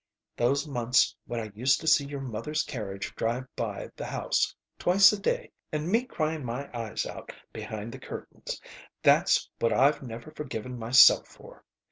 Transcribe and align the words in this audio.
Those 0.35 0.67
months 0.67 1.15
when 1.27 1.39
I 1.39 1.51
used 1.53 1.79
to 1.81 1.85
see 1.85 2.05
your 2.05 2.21
mother's 2.21 2.63
carriage 2.63 3.13
drive 3.15 3.43
by 3.55 3.91
the 3.97 4.05
house 4.07 4.55
twice 4.79 5.13
a 5.13 5.19
day 5.21 5.51
and 5.71 5.91
me 5.91 6.05
crying 6.05 6.43
my 6.43 6.71
eyes 6.75 7.05
out 7.05 7.31
behind 7.53 7.91
the 7.91 7.99
curtains. 7.99 8.59
That's 9.03 9.47
what 9.59 9.71
I've 9.71 10.01
never 10.01 10.31
forgiven 10.31 10.79
myself 10.79 11.27
for. 11.27 11.63